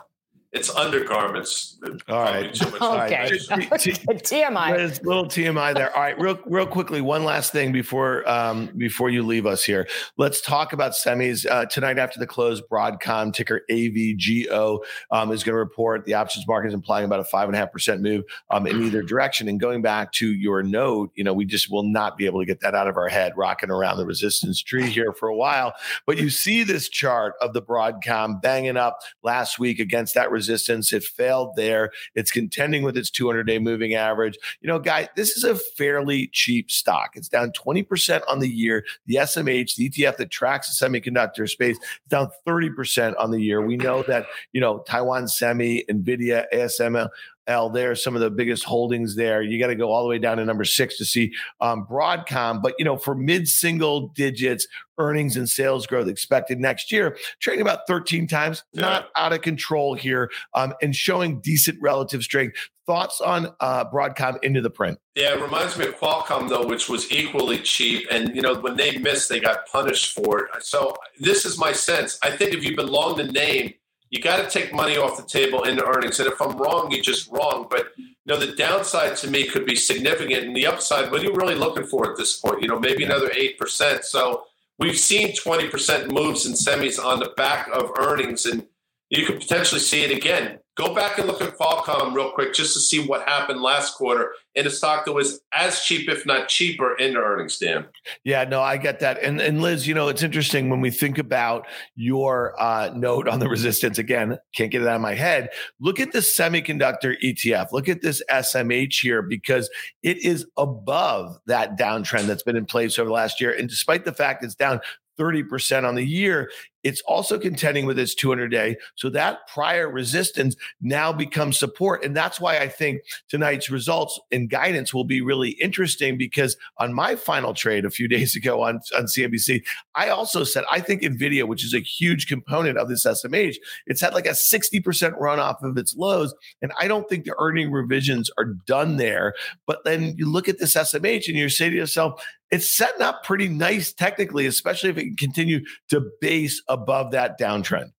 [0.52, 1.78] it's undergarments.
[2.08, 2.62] All right.
[2.62, 3.30] Okay.
[3.30, 4.76] TMI.
[4.76, 5.94] There's a little TMI there.
[5.96, 9.88] All right, real real quickly, one last thing before um, before you leave us here.
[10.18, 12.60] Let's talk about semis uh, tonight after the close.
[12.60, 17.24] Broadcom ticker AVGO um, is going to report the options market is implying about a
[17.24, 19.48] five and a half percent move um, in either direction.
[19.48, 22.46] And going back to your note, you know, we just will not be able to
[22.46, 25.72] get that out of our head, rocking around the resistance tree here for a while.
[26.04, 30.41] But you see this chart of the Broadcom banging up last week against that resistance
[30.42, 30.92] resistance.
[30.92, 31.90] It failed there.
[32.14, 34.36] It's contending with its 200 day moving average.
[34.60, 37.12] You know, guy, this is a fairly cheap stock.
[37.14, 38.84] It's down 20% on the year.
[39.06, 43.64] The SMH, the ETF that tracks the semiconductor space, is down 30% on the year.
[43.64, 47.08] We know that, you know, Taiwan Semi, NVIDIA, ASML,
[47.46, 49.42] L there, some of the biggest holdings there.
[49.42, 52.62] You got to go all the way down to number six to see um, Broadcom.
[52.62, 54.66] But, you know, for mid single digits
[54.98, 58.82] earnings and sales growth expected next year, trading about 13 times, yeah.
[58.82, 62.56] not out of control here um, and showing decent relative strength.
[62.86, 64.98] Thoughts on uh, Broadcom into the print?
[65.14, 68.08] Yeah, it reminds me of Qualcomm, though, which was equally cheap.
[68.10, 70.64] And, you know, when they missed, they got punished for it.
[70.64, 72.18] So this is my sense.
[72.22, 73.74] I think if you belong the name,
[74.12, 76.20] you got to take money off the table in the earnings.
[76.20, 77.66] And if I'm wrong, you're just wrong.
[77.68, 81.10] But you know, the downside to me could be significant, and the upside.
[81.10, 82.60] What are you really looking for at this point?
[82.60, 84.04] You know, maybe another eight percent.
[84.04, 84.44] So
[84.78, 88.66] we've seen 20 percent moves in semis on the back of earnings, and
[89.08, 90.58] you could potentially see it again.
[90.76, 94.32] Go back and look at Qualcomm real quick just to see what happened last quarter
[94.54, 97.86] in a stock that was as cheap, if not cheaper, in the earnings, Dan.
[98.24, 99.22] Yeah, no, I get that.
[99.22, 103.38] And and Liz, you know, it's interesting when we think about your uh, note on
[103.38, 103.98] the resistance.
[103.98, 105.50] Again, can't get it out of my head.
[105.78, 107.72] Look at the semiconductor ETF.
[107.72, 109.68] Look at this SMH here because
[110.02, 113.52] it is above that downtrend that's been in place over the last year.
[113.52, 114.80] And despite the fact it's down
[115.22, 116.50] 30% on the year.
[116.82, 118.76] It's also contending with its 200 day.
[118.96, 122.04] So that prior resistance now becomes support.
[122.04, 126.92] And that's why I think tonight's results and guidance will be really interesting because on
[126.92, 129.62] my final trade a few days ago on, on CNBC,
[129.94, 133.56] I also said, I think NVIDIA, which is a huge component of this SMH,
[133.86, 136.34] it's had like a 60% run off of its lows.
[136.62, 139.34] And I don't think the earning revisions are done there.
[139.66, 142.20] But then you look at this SMH and you say to yourself,
[142.52, 147.40] it's setting up pretty nice technically, especially if it can continue to base above that
[147.40, 147.92] downtrend.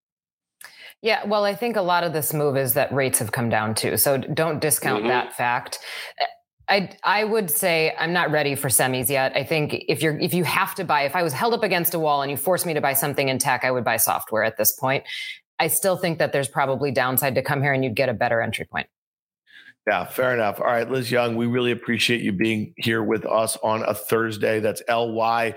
[1.02, 3.76] Yeah, well, I think a lot of this move is that rates have come down
[3.76, 3.98] too.
[3.98, 5.10] So don't discount mm-hmm.
[5.10, 5.80] that fact.
[6.70, 9.36] I I would say I'm not ready for semis yet.
[9.36, 11.94] I think if you're if you have to buy, if I was held up against
[11.94, 14.46] a wall and you forced me to buy something in tech, I would buy software
[14.46, 15.04] at this point.
[15.60, 18.42] I still think that there's probably downside to come here and you'd get a better
[18.42, 18.88] entry point.
[19.88, 20.60] Yeah, fair enough.
[20.60, 24.62] All right, Liz Young, we really appreciate you being here with us on a Thursday.
[24.62, 25.56] That's LY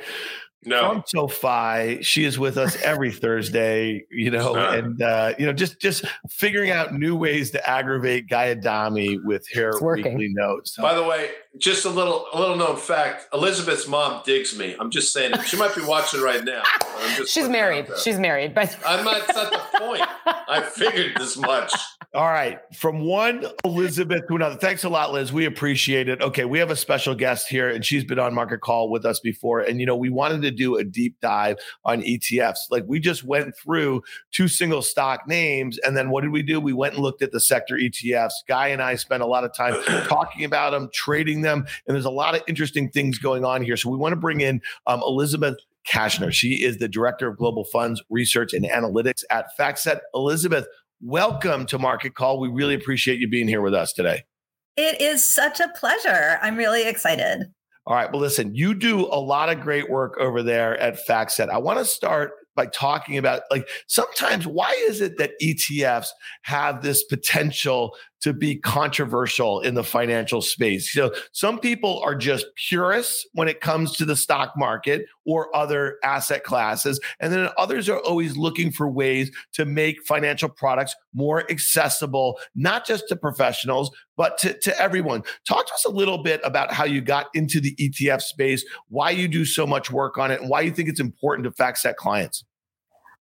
[0.67, 0.89] no.
[0.89, 2.03] from SoFi.
[2.03, 6.71] She is with us every Thursday, you know, and uh, you know, just just figuring
[6.71, 10.77] out new ways to aggravate Guy Adami with her weekly notes.
[10.77, 14.77] By the way, just a little a little known fact: Elizabeth's mom digs me.
[14.79, 15.43] I'm just saying it.
[15.43, 16.63] She might be watching right now.
[17.27, 17.87] She's married.
[18.03, 19.27] She's married, but I'm not.
[19.27, 20.03] That's not the point.
[20.27, 21.73] I figured this much.
[22.17, 24.57] All right, from one Elizabeth to another.
[24.57, 25.35] Thanks a lot, Liz.
[25.35, 26.23] We appreciate it.
[26.23, 29.21] Okay, we have a special guest here, and she's been on Market Call with us
[29.21, 29.61] before.
[29.61, 32.71] And you know, we wanted to do a deep dive on ETFs.
[32.71, 34.03] Like we just went through
[34.33, 36.59] two single stock names, and then what did we do?
[36.59, 38.33] We went and looked at the sector ETFs.
[38.49, 39.75] Guy and I spent a lot of time
[40.09, 43.77] talking about them, trading them, and there's a lot of interesting things going on here.
[43.77, 46.33] So we want to bring in um, Elisabeth Kashner.
[46.33, 50.01] She is the director of global funds research and analytics at FactSet.
[50.15, 50.67] Elisabeth,
[51.01, 52.41] welcome to Market Call.
[52.41, 54.25] We really appreciate you being here with us today.
[54.77, 56.39] It is such a pleasure.
[56.43, 57.45] I'm really excited.
[57.87, 58.11] All right.
[58.11, 61.49] Well, listen, you do a lot of great work over there at FactSet.
[61.49, 66.09] I want to start by talking about like sometimes why is it that ETFs
[66.43, 70.93] have this potential to be controversial in the financial space.
[70.93, 75.99] So some people are just purists when it comes to the stock market or other
[76.03, 77.01] asset classes.
[77.21, 82.87] And then others are always looking for ways to make financial products more accessible, not
[82.87, 85.23] just to professionals, but to, to everyone.
[85.47, 89.11] Talk to us a little bit about how you got into the ETF space, why
[89.11, 91.97] you do so much work on it, and why you think it's important to FactSet
[91.97, 92.45] clients.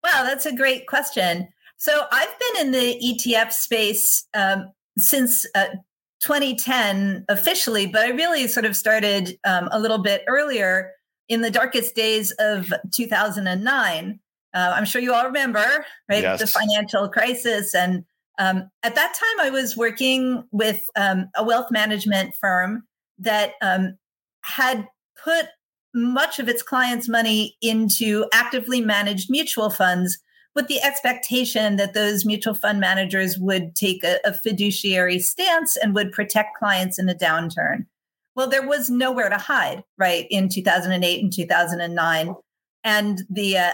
[0.04, 1.48] Wow, that's a great question.
[1.76, 5.66] So I've been in the ETF space um, since uh,
[6.22, 10.92] 2010 officially, but I really sort of started um, a little bit earlier
[11.28, 14.20] in the darkest days of 2009.
[14.54, 16.22] Uh, I'm sure you all remember, right?
[16.22, 16.40] Yes.
[16.40, 17.74] The financial crisis.
[17.74, 18.04] And
[18.38, 22.84] um, at that time, I was working with um, a wealth management firm
[23.18, 23.96] that um,
[24.42, 24.86] had
[25.22, 25.46] put
[25.94, 30.18] much of its clients' money into actively managed mutual funds
[30.54, 35.94] with the expectation that those mutual fund managers would take a, a fiduciary stance and
[35.94, 37.86] would protect clients in a downturn.
[38.34, 42.34] Well, there was nowhere to hide, right, in 2008 and 2009.
[42.84, 43.72] And the uh,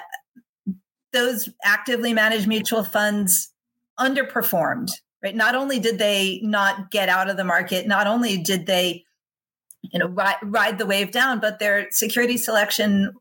[1.13, 3.53] those actively managed mutual funds
[3.99, 4.91] underperformed,
[5.23, 5.35] right?
[5.35, 9.05] Not only did they not get out of the market, not only did they
[9.83, 13.13] you know ride, ride the wave down, but their security selection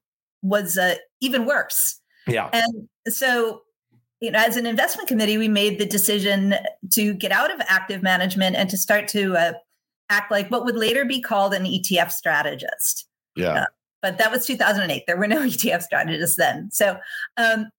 [0.42, 2.00] was uh, even worse.
[2.28, 2.50] Yeah.
[2.52, 3.62] And so
[4.20, 6.56] you know, as an investment committee, we made the decision
[6.92, 9.54] to get out of active management and to start to uh,
[10.10, 13.06] act like what would later be called an ETF strategist.
[13.36, 13.62] Yeah.
[13.62, 13.66] Uh,
[14.02, 15.04] but that was 2008.
[15.06, 16.70] There were no ETF strategists then.
[16.72, 16.98] So
[17.38, 17.70] um,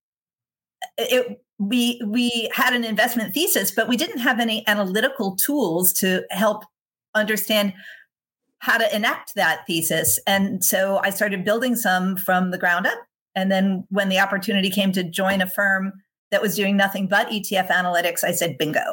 [0.97, 6.23] it, we we had an investment thesis, but we didn't have any analytical tools to
[6.29, 6.63] help
[7.15, 7.73] understand
[8.59, 10.19] how to enact that thesis.
[10.25, 12.97] And so I started building some from the ground up.
[13.35, 15.93] And then when the opportunity came to join a firm
[16.31, 18.83] that was doing nothing but ETF analytics, I said, bingo.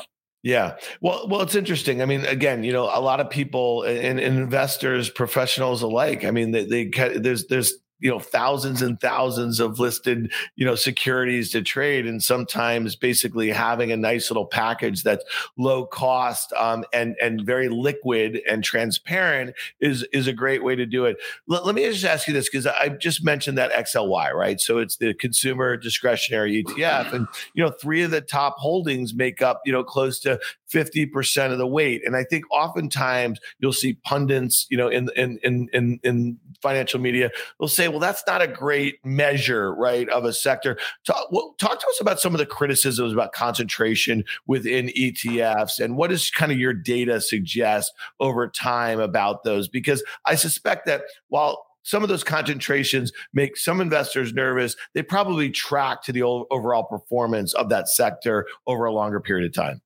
[0.43, 0.77] Yeah.
[1.01, 2.01] Well, well, it's interesting.
[2.01, 6.25] I mean, again, you know, a lot of people and, and investors, professionals alike.
[6.25, 6.85] I mean, they, they
[7.19, 12.23] there's there's you know thousands and thousands of listed you know securities to trade and
[12.23, 15.25] sometimes basically having a nice little package that's
[15.57, 20.85] low cost um, and and very liquid and transparent is is a great way to
[20.85, 21.17] do it.
[21.47, 24.61] Let, let me just ask you this because i just mentioned that xly right?
[24.61, 29.41] So it's the consumer discretionary etf and you know three of the top holdings make
[29.41, 30.39] up you know close to
[30.73, 32.03] 50% of the weight.
[32.05, 37.01] And i think oftentimes you'll see pundits you know in in in in, in financial
[37.01, 40.79] media they'll say well, that's not a great measure, right, of a sector.
[41.05, 45.97] Talk, well, talk to us about some of the criticisms about concentration within ETFs and
[45.97, 49.69] what does kind of your data suggest over time about those?
[49.69, 54.75] Because I suspect that while some of those concentrations make some investors nervous.
[54.95, 59.55] They probably track to the overall performance of that sector over a longer period of
[59.55, 59.81] time.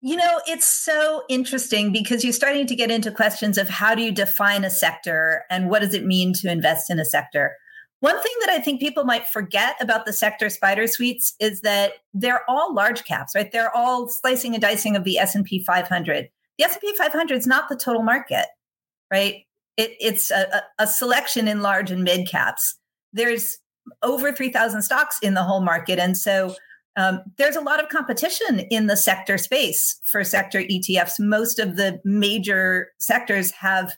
[0.00, 4.02] You know, it's so interesting because you're starting to get into questions of how do
[4.02, 7.56] you define a sector and what does it mean to invest in a sector.
[8.00, 11.94] One thing that I think people might forget about the sector SPDR suites is that
[12.14, 13.50] they're all large caps, right?
[13.50, 16.28] They're all slicing and dicing of the S&P 500.
[16.58, 18.46] The S&P 500 is not the total market,
[19.10, 19.42] right?
[19.76, 22.78] It, it's a, a selection in large and mid caps.
[23.12, 23.58] There's
[24.04, 25.98] over 3,000 stocks in the whole market.
[25.98, 26.54] And so
[26.98, 31.20] um, there's a lot of competition in the sector space for sector ETFs.
[31.20, 33.96] Most of the major sectors have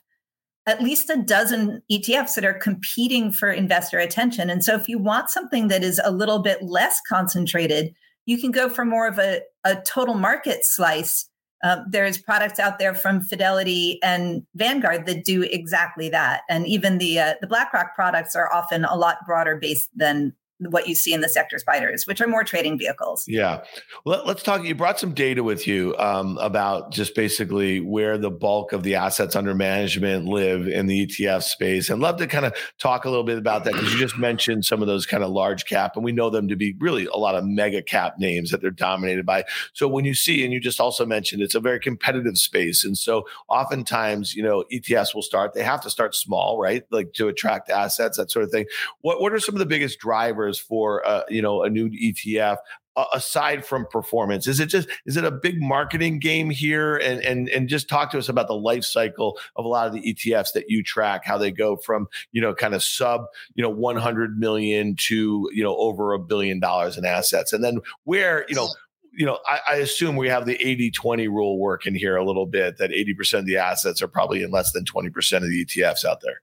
[0.67, 4.51] at least a dozen ETFs that are competing for investor attention.
[4.51, 7.91] And so, if you want something that is a little bit less concentrated,
[8.27, 11.27] you can go for more of a, a total market slice.
[11.63, 16.99] Um, there's products out there from Fidelity and Vanguard that do exactly that, and even
[16.99, 20.33] the uh, the BlackRock products are often a lot broader based than
[20.69, 23.25] what you see in the sector SPDRs, which are more trading vehicles.
[23.27, 23.63] Yeah.
[24.05, 24.63] Let, us talk.
[24.63, 28.95] You brought some data with you um, about just basically where the bulk of the
[28.95, 31.89] assets under management live in the ETF space.
[31.89, 34.65] And love to kind of talk a little bit about that because you just mentioned
[34.65, 37.17] some of those kind of large cap, and we know them to be really a
[37.17, 39.43] lot of mega cap names that they're dominated by.
[39.73, 42.83] So when you see, and you just also mentioned it's a very competitive space.
[42.83, 46.83] And so oftentimes, you know, ETFs will start, they have to start small, right?
[46.91, 48.65] Like to attract assets, that sort of thing.
[49.01, 50.50] What, what are some of the biggest drivers?
[50.59, 52.57] For uh, you know a new ETF
[52.95, 57.21] uh, aside from performance is it just is it a big marketing game here and
[57.21, 60.13] and and just talk to us about the life cycle of a lot of the
[60.13, 63.69] ETFs that you track how they go from you know kind of sub you know
[63.69, 68.55] 100 million to you know over a billion dollars in assets and then where you
[68.55, 68.67] know
[69.13, 72.45] you know, I, I, assume we have the 80 20 rule working here a little
[72.45, 76.05] bit that 80% of the assets are probably in less than 20% of the ETFs
[76.05, 76.41] out there.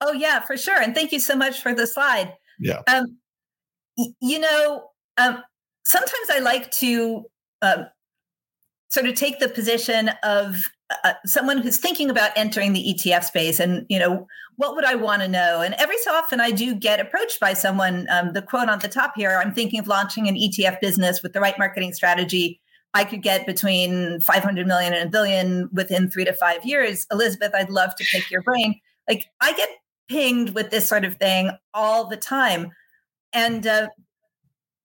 [0.00, 0.80] Oh, yeah, for sure.
[0.80, 2.34] And thank you so much for the slide.
[2.58, 2.82] Yeah.
[2.86, 3.18] Um,
[4.20, 4.84] you know,
[5.16, 5.42] um,
[5.84, 7.24] sometimes I like to
[7.62, 7.84] uh,
[8.90, 10.70] sort of take the position of
[11.04, 14.94] uh, someone who's thinking about entering the ETF space and, you know, what would I
[14.94, 15.60] want to know?
[15.60, 18.06] And every so often I do get approached by someone.
[18.10, 21.32] Um, the quote on the top here I'm thinking of launching an ETF business with
[21.32, 22.60] the right marketing strategy.
[22.94, 27.06] I could get between 500 million and a billion within three to five years.
[27.12, 28.80] Elisabeth, I'd love to pick your brain.
[29.08, 29.68] Like I get
[30.08, 32.72] pinged with this sort of thing all the time.
[33.32, 33.88] And uh,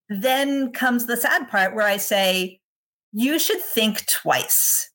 [0.09, 2.59] then comes the sad part where I say,
[3.13, 4.89] you should think twice.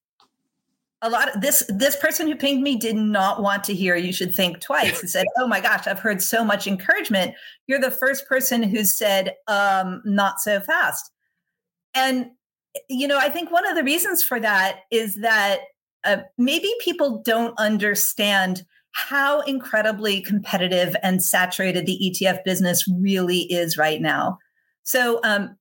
[1.00, 4.12] A lot of this this person who pinged me did not want to hear you
[4.12, 7.34] should think twice and said, Oh my gosh, I've heard so much encouragement.
[7.68, 11.12] You're the first person who said, um, not so fast.
[11.94, 12.30] And
[12.88, 15.60] you know, I think one of the reasons for that is that
[16.04, 23.76] uh, maybe people don't understand how incredibly competitive and saturated the ETF business really is
[23.76, 24.38] right now.
[24.82, 25.56] So um,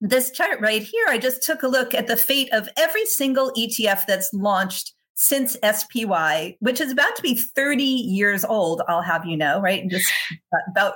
[0.00, 3.52] this chart right here, I just took a look at the fate of every single
[3.52, 9.26] ETF that's launched since SPY, which is about to be 30 years old, I'll have
[9.26, 9.82] you know, right?
[9.82, 10.06] And just
[10.70, 10.94] about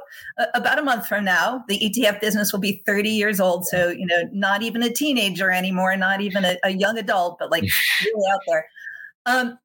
[0.55, 3.67] about a month from now, the ETF business will be 30 years old.
[3.67, 7.51] So, you know, not even a teenager anymore, not even a, a young adult, but
[7.51, 7.65] like
[8.05, 8.67] really out there.
[9.27, 9.59] Um,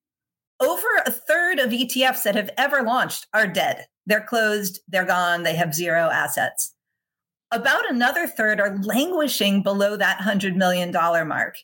[0.60, 3.86] over a third of ETFs that have ever launched are dead.
[4.06, 6.74] They're closed, they're gone, they have zero assets.
[7.52, 10.92] About another third are languishing below that $100 million
[11.28, 11.56] mark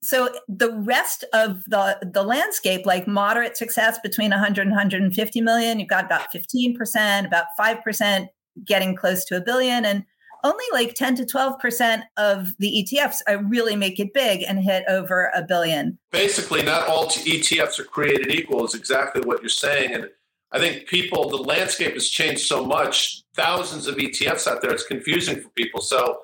[0.00, 5.80] so the rest of the the landscape like moderate success between 100 and 150 million
[5.80, 8.28] you've got about 15% about 5%
[8.64, 10.04] getting close to a billion and
[10.44, 14.60] only like 10 to 12% of the ETFs are uh, really make it big and
[14.60, 15.98] hit over a billion.
[16.10, 19.94] Basically, not all ETFs are created equal, is exactly what you're saying.
[19.94, 20.08] And
[20.52, 24.86] I think people, the landscape has changed so much, thousands of ETFs out there, it's
[24.86, 25.80] confusing for people.
[25.80, 26.20] So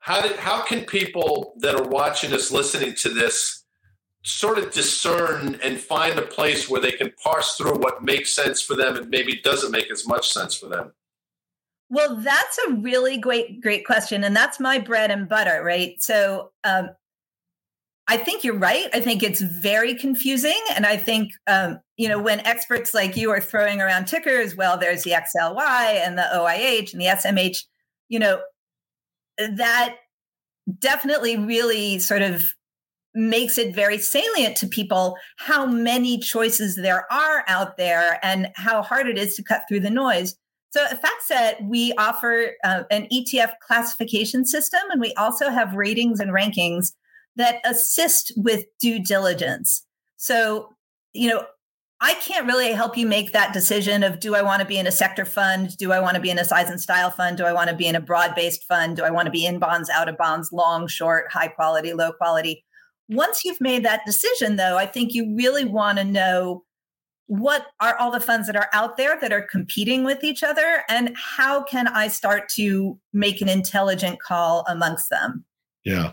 [0.00, 3.64] how did how can people that are watching us listening to this
[4.22, 8.60] sort of discern and find a place where they can parse through what makes sense
[8.60, 10.92] for them and maybe doesn't make as much sense for them
[11.90, 16.50] well that's a really great great question and that's my bread and butter right so
[16.64, 16.88] um,
[18.06, 18.88] I think you're right.
[18.92, 20.60] I think it's very confusing.
[20.74, 24.76] And I think, um, you know, when experts like you are throwing around tickers, well,
[24.76, 27.64] there's the XLY and the OIH and the SMH,
[28.10, 28.40] you know,
[29.38, 29.96] that
[30.78, 32.52] definitely really sort of
[33.14, 38.82] makes it very salient to people how many choices there are out there and how
[38.82, 40.36] hard it is to cut through the noise.
[40.74, 46.18] So at FactSet, we offer uh, an ETF classification system, and we also have ratings
[46.18, 46.94] and rankings
[47.36, 49.86] that assist with due diligence.
[50.16, 50.74] So,
[51.12, 51.46] you know,
[52.00, 54.88] I can't really help you make that decision of do I want to be in
[54.88, 55.76] a sector fund?
[55.76, 57.36] Do I want to be in a size and style fund?
[57.36, 58.96] Do I want to be in a broad based fund?
[58.96, 62.10] Do I want to be in bonds, out of bonds, long, short, high quality, low
[62.10, 62.64] quality?
[63.08, 66.64] Once you've made that decision, though, I think you really want to know
[67.26, 70.82] what are all the funds that are out there that are competing with each other
[70.88, 75.44] and how can I start to make an intelligent call amongst them?
[75.84, 76.12] Yeah.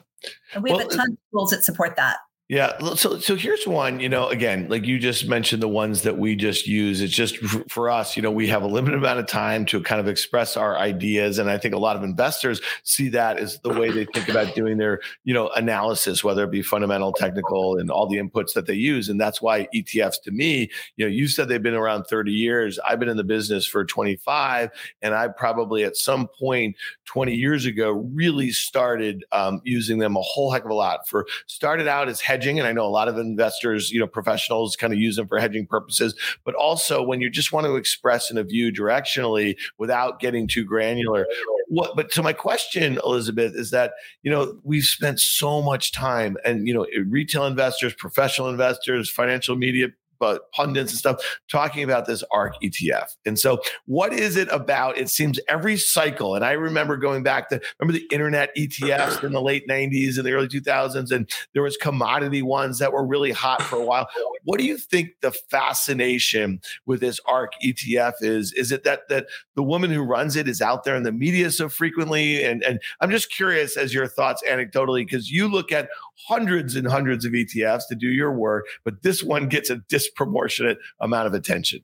[0.54, 2.18] And we have a ton of tools that support that.
[2.52, 2.78] Yeah.
[2.96, 6.36] So, so here's one, you know, again, like you just mentioned the ones that we
[6.36, 7.00] just use.
[7.00, 7.38] It's just
[7.70, 10.58] for us, you know, we have a limited amount of time to kind of express
[10.58, 11.40] our ideas.
[11.40, 14.54] And I think a lot of investors see that as the way they think about
[14.54, 18.66] doing their, you know, analysis, whether it be fundamental, technical, and all the inputs that
[18.66, 19.08] they use.
[19.08, 22.80] And that's why ETFs to me, you know, you said they've been around 30 years.
[22.80, 24.72] I've been in the business for 25.
[25.02, 30.22] And I probably at some point 20 years ago really started um, using them a
[30.22, 32.90] whole heck of a lot for started out as hedge hedging and i know a
[32.90, 37.04] lot of investors you know professionals kind of use them for hedging purposes but also
[37.04, 41.28] when you just want to express in a view directionally without getting too granular
[41.68, 46.38] what but so my question Elisabeth is that you know we've spent so much time
[46.44, 49.88] and you know retail investors professional investors financial media
[50.22, 53.18] but pundits and stuff talking about this ARK ETF.
[53.26, 54.98] And so, what is it about?
[54.98, 59.34] It seems every cycle, and I remember going back to remember the internet ETFs in
[59.34, 63.32] the late 90s and the early 2000s, and there was commodity ones that were really
[63.32, 64.08] hot for a while.
[64.44, 68.54] What do you think the fascination with this ARK ETF is?
[68.54, 71.50] Is it that that the woman who runs it is out there in the media
[71.50, 72.44] so frequently?
[72.44, 75.90] And and I'm just curious as your thoughts anecdotally, because you look at
[76.28, 80.78] hundreds and hundreds of ETFs to do your work, but this one gets a disproportionate
[81.00, 81.82] amount of attention.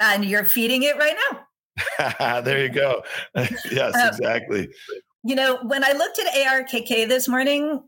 [0.00, 2.42] And you're feeding it right now.
[2.42, 3.02] there you go.
[3.34, 4.68] yes, um, exactly.
[5.24, 7.82] You know, when I looked at ARKK this morning,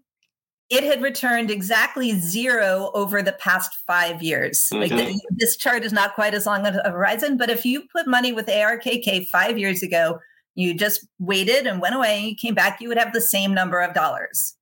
[0.70, 4.68] it had returned exactly zero over the past five years.
[4.72, 4.80] Mm-hmm.
[4.80, 8.06] Like the, this chart is not quite as long a horizon, but if you put
[8.06, 10.20] money with ARKK five years ago,
[10.54, 13.52] you just waited and went away and you came back, you would have the same
[13.52, 14.56] number of dollars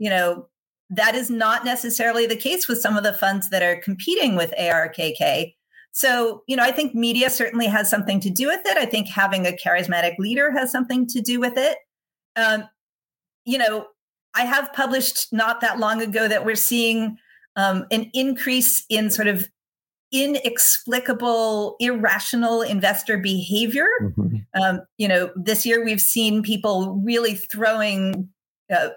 [0.00, 0.48] you know,
[0.88, 4.52] that is not necessarily the case with some of the funds that are competing with
[4.58, 5.54] ARKK.
[5.92, 8.76] So, you know, I think media certainly has something to do with it.
[8.76, 11.78] I think having a charismatic leader has something to do with it.
[12.34, 12.64] Um,
[13.44, 13.86] you know,
[14.34, 17.18] I have published not that long ago that we're seeing
[17.56, 19.48] um, an increase in sort of
[20.12, 23.88] inexplicable, irrational investor behavior.
[24.02, 24.60] Mm-hmm.
[24.60, 28.28] Um, you know, this year we've seen people really throwing
[28.72, 28.90] uh,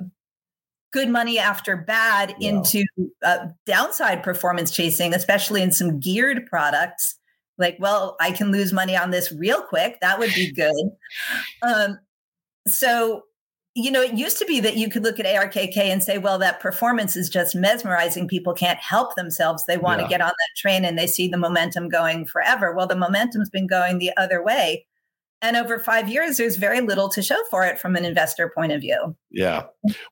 [0.94, 2.52] good money after bad yeah.
[2.52, 2.86] into
[3.24, 7.16] uh, downside performance chasing, especially in some geared products.
[7.58, 10.00] Like, well, I can lose money on this real quick.
[10.02, 10.92] That would be good.
[11.62, 12.00] Um,
[12.68, 13.24] so,
[13.76, 16.38] you know, it used to be that you could look at ARKK and say, well,
[16.40, 18.28] that performance is just mesmerizing.
[18.28, 19.66] People can't help themselves.
[19.66, 20.08] They want yeah.
[20.08, 22.74] to get on that train and they see the momentum going forever.
[22.74, 24.86] Well, the momentum's been going the other way.
[25.44, 28.72] And over five years, there's very little to show for it from an investor point
[28.72, 29.16] of view.
[29.30, 29.66] Yeah.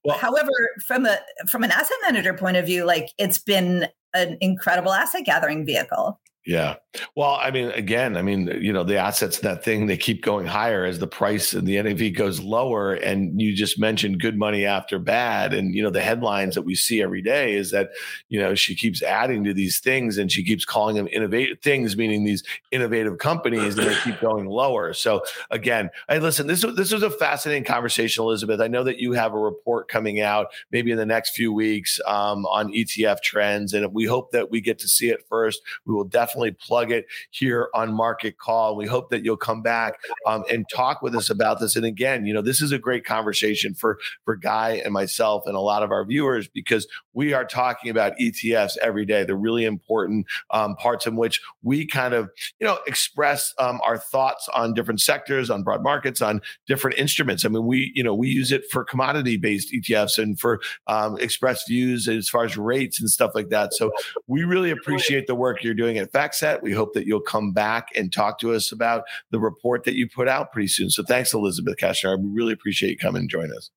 [0.03, 0.51] Well, however,
[0.85, 1.17] from a
[1.49, 6.19] from an asset manager point of view, like it's been an incredible asset gathering vehicle.
[6.45, 6.77] Yeah.
[7.15, 10.47] Well, I mean, again, I mean, you know, the assets that thing, they keep going
[10.47, 12.93] higher as the price and the NAV goes lower.
[12.93, 15.53] And you just mentioned good money after bad.
[15.53, 17.91] And, you know, the headlines that we see every day is that,
[18.27, 21.95] you know, she keeps adding to these things and she keeps calling them innovative things,
[21.95, 24.93] meaning these innovative companies, and they keep going lower.
[24.93, 25.21] So
[25.51, 28.59] again, I listen, this was this was a fascinating conversation, Elisabeth.
[28.59, 31.99] I know that you have a report coming out maybe in the next few weeks
[32.05, 33.73] um, on ETF trends.
[33.73, 35.61] And we hope that we get to see it first.
[35.85, 38.75] We will definitely definitely plug it here on Market Call.
[38.75, 41.75] We hope that you'll come back um, and talk with us about this.
[41.75, 45.55] And again, you know, this is a great conversation for for Guy and myself and
[45.55, 49.23] a lot of our viewers because we are talking about ETFs every day.
[49.23, 52.29] The really important um, parts in which we kind of,
[52.59, 57.43] you know, express um, our thoughts on different sectors, on broad markets, on different instruments.
[57.43, 61.17] I mean, we, you know, we use it for commodity based ETFs and for um,
[61.19, 63.73] express views as far as rates and stuff like that.
[63.73, 63.91] So
[64.27, 66.61] we really appreciate the work you're doing at FactSet.
[66.61, 70.07] We hope that you'll come back and talk to us about the report that you
[70.07, 70.89] put out pretty soon.
[70.89, 72.19] So thanks, Elisabeth Kashner.
[72.19, 73.69] We really appreciate you coming and joining us.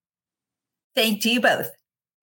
[0.95, 1.71] Thank you both.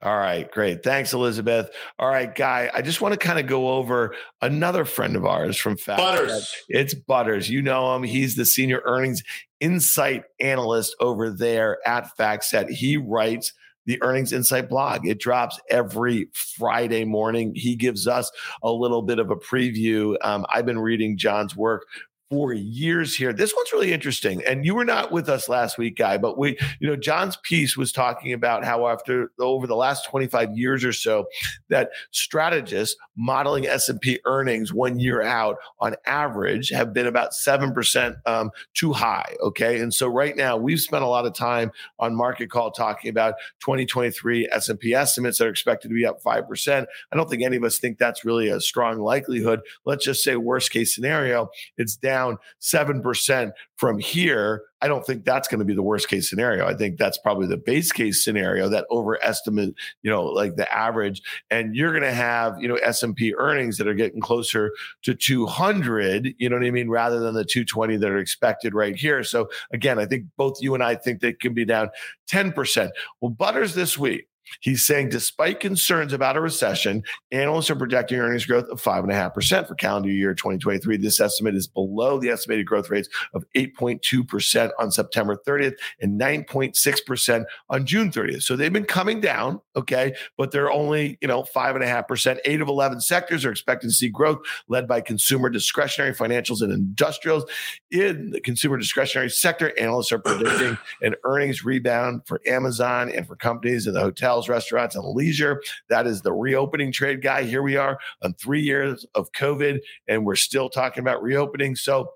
[0.03, 0.81] All right, great.
[0.81, 1.69] Thanks, Elisabeth.
[1.99, 5.57] All right, Guy, I just want to kind of go over another friend of ours
[5.57, 5.99] from Fact.
[5.99, 6.55] Butters.
[6.69, 7.51] It's Butters.
[7.51, 8.01] You know him.
[8.01, 9.21] He's the senior earnings
[9.59, 12.71] insight analyst over there at FactSet.
[12.71, 13.53] He writes
[13.85, 15.07] the Earnings Insight blog.
[15.07, 17.53] It drops every Friday morning.
[17.55, 18.31] He gives us
[18.63, 20.15] a little bit of a preview.
[20.21, 21.85] Um, I've been reading John's work
[22.31, 23.33] for years here.
[23.33, 24.41] This one's really interesting.
[24.47, 27.75] And you were not with us last week, Guy, but we, you know, John's piece
[27.75, 31.25] was talking about how after over the last 25 years or so,
[31.67, 38.49] that strategists modeling S&P earnings one year out on average have been about 7% um,
[38.73, 39.35] too high.
[39.43, 39.81] Okay.
[39.81, 41.69] And so right now we've spent a lot of time
[41.99, 46.85] on market call talking about 2023 S&P estimates that are expected to be up 5%.
[47.11, 49.59] I don't think any of us think that's really a strong likelihood.
[49.83, 55.25] Let's just say worst case scenario, it's down down 7% from here, I don't think
[55.25, 56.67] that's going to be the worst case scenario.
[56.67, 61.21] I think that's probably the base case scenario that overestimate, you know, like the average.
[61.51, 64.71] And you're going to have, you know, S&P earnings that are getting closer
[65.03, 68.95] to 200, you know what I mean, rather than the 220 that are expected right
[68.95, 69.23] here.
[69.23, 71.89] So again, I think both you and I think they can be down
[72.31, 72.89] 10%.
[73.19, 74.27] Well, Butters this week
[74.59, 79.75] He's saying, despite concerns about a recession, analysts are projecting earnings growth of 5.5% for
[79.75, 80.97] calendar year 2023.
[80.97, 87.45] This estimate is below the estimated growth rates of 8.2% on September 30th and 9.6%
[87.69, 88.43] on June 30th.
[88.43, 92.39] So they've been coming down, okay, but they're only, you know, 5.5%.
[92.45, 96.71] Eight of 11 sectors are expected to see growth led by consumer discretionary, financials, and
[96.71, 97.45] industrials.
[97.89, 103.35] In the consumer discretionary sector, analysts are predicting an earnings rebound for Amazon and for
[103.35, 105.61] companies in the hotels hotels, restaurants, and leisure.
[105.89, 107.43] That is the reopening trade guy.
[107.43, 111.75] Here we are on three years of COVID, and we're still talking about reopening.
[111.75, 112.11] So,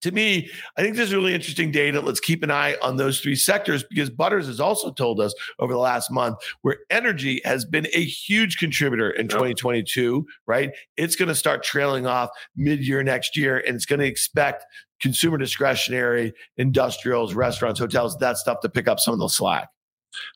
[0.00, 2.00] to me, I think this is really interesting data.
[2.00, 5.72] Let's keep an eye on those three sectors because Butters has also told us over
[5.72, 10.72] the last month where energy has been a huge contributor in 2022, right?
[10.96, 14.64] It's going to start trailing off mid year next year and it's going to expect
[15.00, 19.68] consumer discretionary, industrials, restaurants, hotels, that stuff to pick up some of the slack.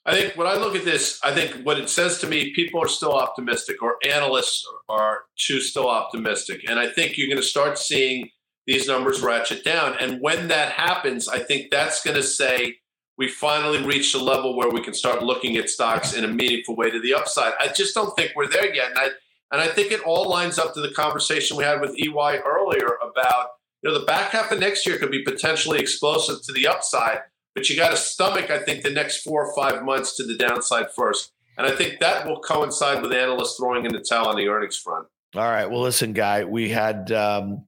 [0.04, 2.82] I think when I look at this, I think what it says to me, people
[2.82, 6.68] are still optimistic, or analysts are too still optimistic.
[6.68, 8.30] And I think you're going to start seeing
[8.66, 9.96] these numbers ratchet down.
[10.00, 12.78] And when that happens, I think that's going to say
[13.18, 16.76] we finally reached a level where we can start looking at stocks in a meaningful
[16.76, 17.54] way to the upside.
[17.58, 18.90] I just don't think we're there yet.
[18.90, 19.08] And I,
[19.52, 22.98] and I think it all lines up to the conversation we had with LY earlier
[23.02, 23.48] about,
[23.82, 27.20] you know, the back half of next year could be potentially explosive to the upside
[27.56, 30.36] but you got to stomach, I think, the next four or five months to the
[30.36, 31.32] downside first.
[31.56, 34.76] And I think that will coincide with analysts throwing in the towel on the earnings
[34.76, 35.08] front.
[35.34, 35.64] All right.
[35.64, 37.64] Well, listen, guy, we had um,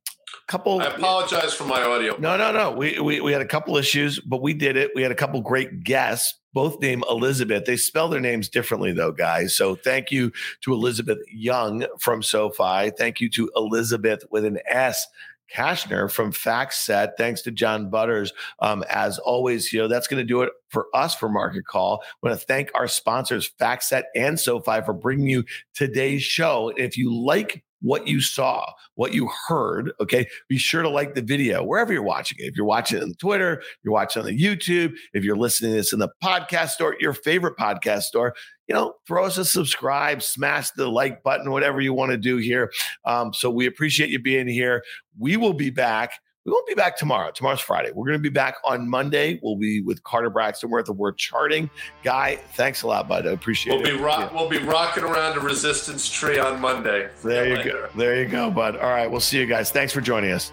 [0.46, 0.82] a couple.
[0.82, 2.18] I apologize for my audio.
[2.18, 2.70] No, no, no.
[2.72, 4.90] We, we we had a couple issues, but we did it.
[4.94, 7.64] We had a couple great guests, both named Elizabeth.
[7.64, 9.56] They spell their names differently, though, guys.
[9.56, 10.32] So thank you
[10.64, 12.90] to Elizabeth Young from SoFi.
[12.90, 15.06] Thank you to Elizabeth with an S
[15.54, 17.12] Kashner from FactSet.
[17.16, 18.32] Thanks to John Butters.
[18.60, 22.02] Um, as always, you know, that's going to do it for us for Market Call.
[22.04, 25.44] I want to thank our sponsors, FactSet and SoFi, for bringing you
[25.74, 26.72] today's show.
[26.76, 31.22] If you like what you saw, what you heard, okay, be sure to like the
[31.22, 32.46] video wherever you're watching it.
[32.48, 35.76] If you're watching it on Twitter, you're watching on the YouTube, if you're listening to
[35.76, 38.34] this in the podcast store, your favorite podcast store,
[38.66, 42.36] you know, throw us a subscribe, smash the like button, whatever you want to do
[42.36, 42.70] here.
[43.04, 44.82] Um, so we appreciate you being here.
[45.18, 46.12] We will be back
[46.48, 47.30] we won't be back tomorrow.
[47.30, 47.92] Tomorrow's Friday.
[47.92, 49.38] We're going to be back on Monday.
[49.42, 50.70] We'll be with Carter Braxton.
[50.70, 51.68] We're at the word charting.
[52.02, 53.26] Guy, thanks a lot, bud.
[53.26, 53.98] I appreciate we'll it.
[53.98, 54.38] Be rock, yeah.
[54.38, 57.10] We'll be rocking around a resistance tree on Monday.
[57.22, 57.90] There you later.
[57.92, 57.98] go.
[57.98, 58.76] There you go, bud.
[58.76, 59.10] All right.
[59.10, 59.70] We'll see you guys.
[59.70, 60.50] Thanks for joining us.